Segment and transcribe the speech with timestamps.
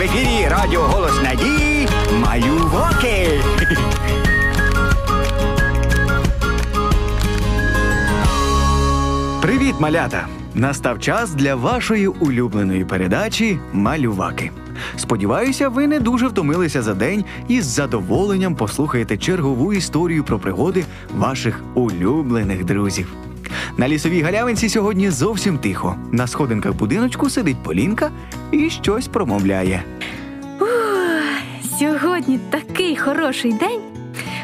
[0.00, 3.40] В ефірі Радіо Голос Надії Малюваки.
[9.42, 10.26] Привіт, малята!
[10.54, 14.50] Настав час для вашої улюбленої передачі Малюваки.
[14.96, 20.84] Сподіваюся, ви не дуже втомилися за день і з задоволенням послухаєте чергову історію про пригоди
[21.16, 23.12] ваших улюблених друзів.
[23.76, 25.96] На лісовій галявинці сьогодні зовсім тихо.
[26.12, 28.10] На сходинках будиночку сидить Полінка
[28.52, 29.82] і щось промовляє.
[31.78, 33.80] Сьогодні такий хороший день.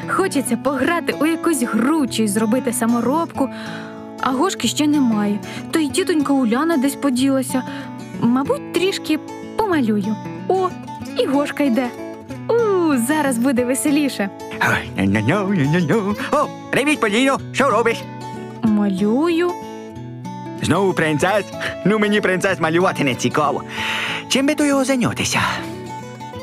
[0.08, 3.48] Хочеться пограти у якусь гру чи зробити саморобку,
[4.20, 5.38] а гошки ще немає.
[5.70, 7.62] То й тітонька Уляна десь поділася.
[8.20, 9.18] Мабуть, трішки
[9.56, 10.16] помалюю.
[10.48, 10.68] О,
[11.18, 11.88] і гошка йде.
[12.48, 14.28] У, зараз буде веселіше.
[14.70, 14.90] Ой.
[16.32, 17.40] О, привіт, Поліно!
[17.52, 18.02] Що робиш?
[18.86, 19.50] Малюю.
[20.62, 21.45] Знову принцес?
[21.84, 23.62] Ну мені принцес малювати не цікаво.
[24.28, 25.40] Чим би то його зайнятися?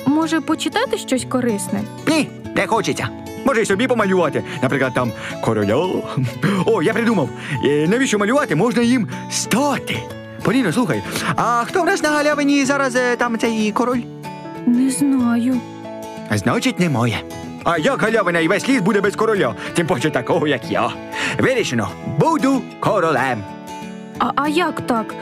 [0.06, 1.82] Може, почитати щось корисне?
[2.08, 3.08] Ні, не хочеться.
[3.46, 4.44] Може й собі помалювати.
[4.62, 5.76] Наприклад, там короля.
[6.66, 7.30] О, я придумав.
[7.66, 8.56] Е, Навіщо малювати?
[8.56, 9.98] Можна їм стати.
[10.44, 11.02] Поліно, слухай,
[11.36, 14.02] а хто в нас на галявині зараз е, там цей король?
[14.66, 15.58] Не знаю.
[16.32, 17.18] Значить, немає.
[17.64, 20.90] А як галявина і весь ліс буде без короля, тим паче такого, як я.
[21.40, 21.90] Вирішено,
[22.20, 23.44] буду королем.
[24.20, 25.16] А, а як так?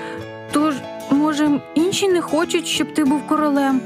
[0.52, 0.76] Тож,
[1.12, 3.82] може, інші не хочуть, щоб ти був королем.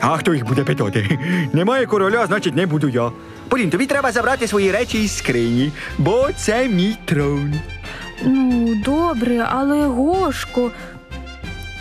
[0.00, 1.18] А хто їх буде питати?
[1.52, 3.10] Немає короля, значить не буду я.
[3.48, 7.54] Полін, тобі треба забрати свої речі із скрині, бо це мій трон.
[8.24, 10.70] Ну, добре, але Гошко.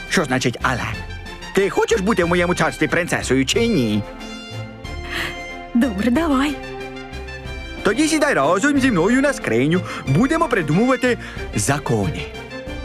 [0.10, 0.84] Що значить але?
[1.56, 4.04] Ти хочеш бути в моєму царстві принцесою чи ні?
[5.80, 6.56] Добре, давай.
[7.84, 9.82] Тоді сідай разом зі мною на скриню.
[10.08, 11.18] Будемо придумувати
[11.56, 12.22] закони.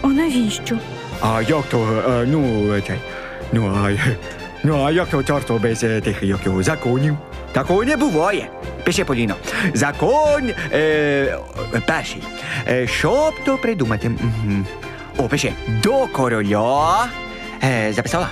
[0.03, 0.79] А навіщо?
[1.21, 2.97] А як то, е, ну, е, цей,
[3.53, 3.91] ну, а,
[4.65, 7.17] ну, а як то царство без е, тих як його, законів?
[7.53, 8.51] Такого не буває.
[8.85, 9.35] Пиши, Поліно.
[9.75, 11.39] Закон е,
[11.87, 12.23] перший.
[12.69, 14.09] Е, щоб то придумати?
[14.09, 14.67] Мгм.
[15.17, 15.53] О, пиши.
[15.83, 17.07] До короля.
[17.65, 18.31] Е, записала.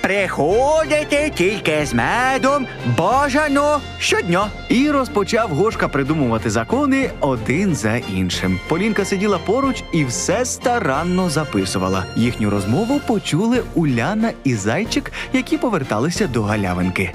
[0.00, 2.66] Приходите тільки з медом
[2.98, 4.48] бажано щодня.
[4.68, 8.60] І розпочав Гошка придумувати закони один за іншим.
[8.68, 12.04] Полінка сиділа поруч і все старанно записувала.
[12.16, 17.12] Їхню розмову почули Уляна і зайчик, які поверталися до галявинки.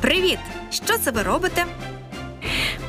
[0.00, 0.38] Привіт!
[0.70, 1.64] Що це ви робите?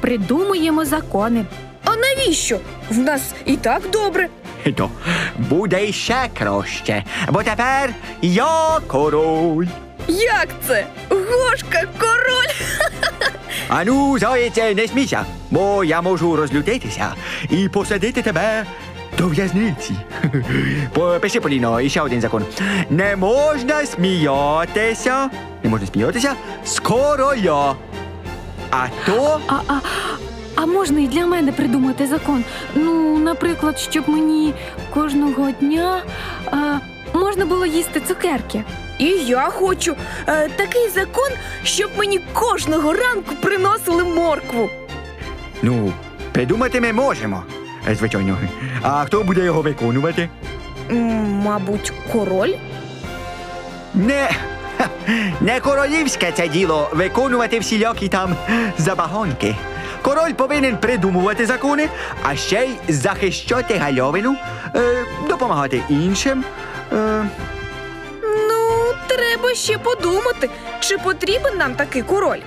[0.02, 1.46] Придумуємо закони.
[1.84, 2.60] А навіщо?
[2.90, 4.30] В нас і так добре.
[4.72, 4.90] То
[5.38, 7.90] буде ще краще, бо тепер
[8.22, 9.68] я король.
[10.08, 10.86] Як це?
[11.10, 12.54] Гошка, король!
[13.68, 17.14] Ану, зайце, не смійся, бо я можу розлютитися
[17.50, 18.66] і посадити тебе
[19.18, 19.94] до в'язниці.
[21.22, 22.46] Пиши, Поліно, і ще один закон.
[22.90, 25.30] Не можна сміятися.
[25.64, 26.34] Не можна сміятися
[26.66, 27.76] з короля.
[28.72, 29.80] А то А, а,
[30.56, 32.44] а можна і для мене придумати закон?
[32.76, 34.54] Ну, наприклад, щоб мені
[34.94, 36.02] кожного дня
[36.52, 36.78] а,
[37.14, 38.64] можна було їсти цукерки.
[39.00, 39.96] І я хочу
[40.28, 41.30] е, такий закон,
[41.64, 44.70] щоб мені кожного ранку приносили моркву.
[45.62, 45.94] ну,
[46.32, 47.44] придумати ми можемо.
[47.90, 48.38] е, Звичайно.
[48.82, 50.30] А хто буде його виконувати?
[50.92, 50.98] М,
[51.46, 52.54] Мабуть, король?
[53.94, 54.30] Не,
[54.78, 54.88] ха,
[55.42, 58.36] не королівське це діло виконувати всілякі там
[58.78, 59.56] забаганки.
[60.06, 61.90] Король повинен придумувати закони,
[62.24, 64.36] а ще й захищати гальовину,
[64.76, 66.44] е, допомагати іншим.
[66.94, 67.26] Е,
[68.24, 70.50] Ну, треба ще подумати,
[70.80, 72.40] чи потрібен нам такий король.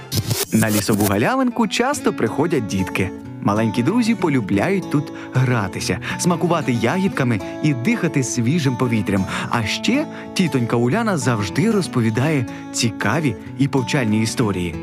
[0.52, 3.10] на лісову галявинку часто приходять дітки.
[3.42, 9.24] Маленькі друзі полюбляють тут гратися, смакувати ягідками і дихати свіжим повітрям.
[9.50, 14.74] А ще тітонька Уляна завжди розповідає цікаві і повчальні історії.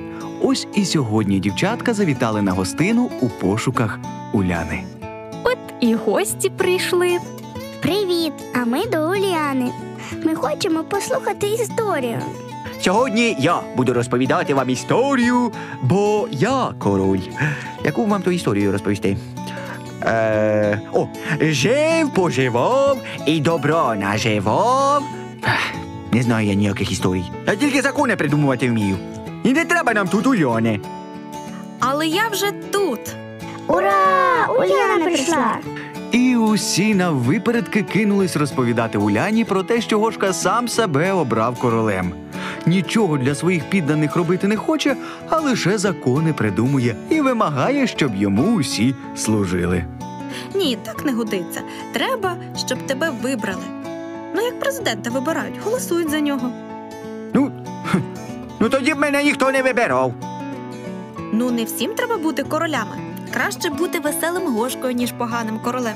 [0.47, 4.00] Ось і сьогодні дівчатка завітали на гостину у пошуках
[4.33, 4.83] Уляни.
[5.44, 7.17] От і гості прийшли.
[7.81, 8.33] Привіт!
[8.55, 9.72] А ми до Уляни.
[10.23, 12.19] Ми хочемо послухати історію.
[12.81, 17.22] Сьогодні я буду розповідати вам історію, бо я король.
[17.85, 19.17] Яку вам ту історію розповісти?
[20.03, 21.08] Е, о,
[21.41, 25.03] жив, поживав і добро наживав.
[26.11, 27.23] Не знаю я ніяких історій.
[27.47, 28.97] Я тільки закони придумувати вмію.
[29.45, 30.79] І не треба нам тут Ульони.
[31.79, 32.99] Але я вже тут.
[33.67, 34.47] Ура!
[34.49, 35.57] Уляна прийшла!
[36.11, 42.13] І усі наввипередки кинулись розповідати Уляні про те, що Гошка сам себе обрав королем.
[42.65, 44.95] Нічого для своїх підданих робити не хоче,
[45.29, 49.85] а лише закони придумує і вимагає, щоб йому усі служили.
[50.55, 51.61] Ні, так не годиться.
[51.93, 53.63] Треба, щоб тебе вибрали.
[54.35, 56.51] Ну, як президента вибирають, голосують за нього.
[58.66, 60.14] Ну, тоді б мене ніхто не вибирав.
[61.34, 62.97] Ну, не всім треба бути королями.
[63.34, 65.96] Краще бути веселим гошкою, ніж поганим королем.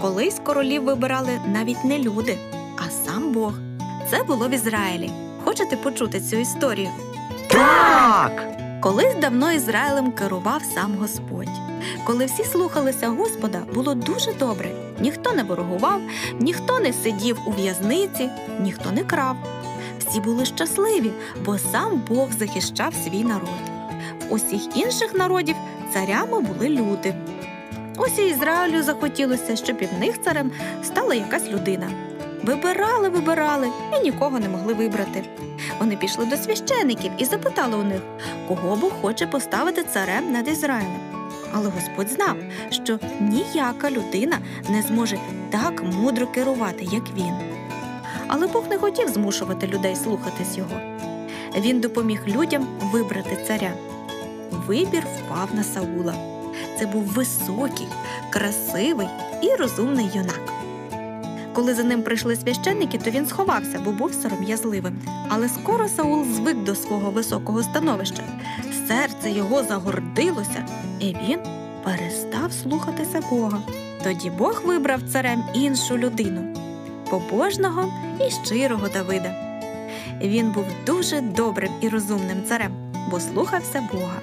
[0.00, 2.38] Колись королів вибирали навіть не люди,
[2.76, 3.52] а сам Бог.
[4.10, 5.10] Це було в Ізраїлі.
[5.44, 6.88] Хочете почути цю історію?
[7.48, 8.42] Так!
[8.80, 11.60] Колись давно Ізраїлем керував сам Господь.
[12.06, 14.70] Коли всі слухалися Господа, було дуже добре.
[15.00, 16.00] Ніхто не ворогував,
[16.40, 19.36] ніхто не сидів у в'язниці, ніхто не крав.
[20.12, 21.12] Всі були щасливі,
[21.44, 23.48] бо сам Бог захищав свій народ.
[24.28, 25.56] В усіх інших народів
[25.92, 27.14] царями були люди.
[27.96, 30.50] Ось і Ізраїлю захотілося, щоб в них царем
[30.82, 31.90] стала якась людина.
[32.42, 35.24] Вибирали, вибирали і нікого не могли вибрати.
[35.78, 38.00] Вони пішли до священиків і запитали у них,
[38.48, 41.00] кого Бог хоче поставити царем над Ізраїлем.
[41.52, 42.36] Але Господь знав,
[42.70, 44.38] що ніяка людина
[44.68, 45.18] не зможе
[45.50, 47.61] так мудро керувати, як він.
[48.34, 50.80] Але Бог не хотів змушувати людей слухатись його.
[51.58, 53.72] Він допоміг людям вибрати царя.
[54.50, 56.14] Вибір впав на Саула.
[56.78, 57.86] Це був високий,
[58.30, 59.06] красивий
[59.42, 60.40] і розумний юнак.
[61.52, 64.98] Коли за ним прийшли священники, то він сховався, бо був сором'язливим.
[65.28, 68.22] Але скоро Саул звик до свого високого становища.
[68.88, 70.66] Серце його загордилося,
[71.00, 71.38] і він
[71.84, 73.62] перестав слухатися Бога.
[74.04, 76.51] Тоді Бог вибрав царем іншу людину
[77.12, 79.34] побожного і щирого Давида.
[80.20, 82.72] Він був дуже добрим і розумним царем,
[83.10, 84.20] бо слухався Бога.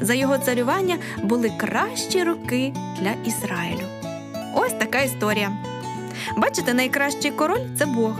[0.00, 3.86] За його царювання були кращі роки для Ізраїлю.
[4.54, 5.50] Ось така історія.
[6.36, 8.12] Бачите, найкращий король це Бог.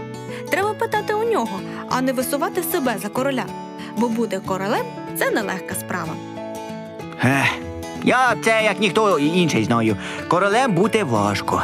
[0.50, 1.60] Треба питати у нього,
[1.90, 3.44] а не висувати себе за короля.
[3.96, 4.86] Бо бути королем
[5.16, 6.12] це нелегка справа.
[7.24, 7.48] Ех,
[8.02, 9.96] я це як ніхто інший знаю.
[10.28, 11.62] Королем бути важко.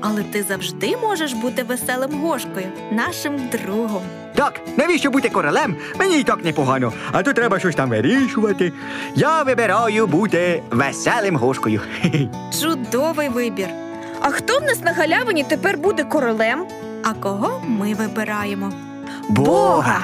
[0.00, 4.02] Але ти завжди можеш бути веселим гошкою, нашим другом.
[4.34, 5.76] Так, навіщо бути королем?
[5.98, 8.72] Мені і так непогано, а то треба щось там вирішувати.
[9.14, 11.80] Я вибираю бути веселим гошкою.
[12.60, 13.68] Чудовий вибір.
[14.20, 16.64] А хто в нас на галявині тепер буде королем?
[17.04, 18.72] А кого ми вибираємо?
[19.28, 19.98] Бога!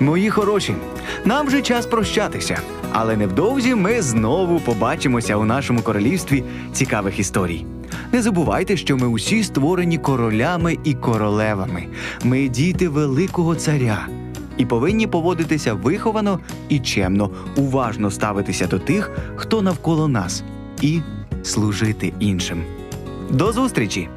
[0.00, 0.74] Мої хороші,
[1.24, 2.58] нам вже час прощатися,
[2.92, 7.66] але невдовзі ми знову побачимося у нашому королівстві цікавих історій.
[8.12, 11.86] Не забувайте, що ми усі створені королями і королевами.
[12.24, 14.08] Ми діти великого царя
[14.56, 20.44] і повинні поводитися виховано і чемно, уважно ставитися до тих, хто навколо нас,
[20.82, 21.00] і
[21.42, 22.62] служити іншим.
[23.30, 24.08] До зустрічі!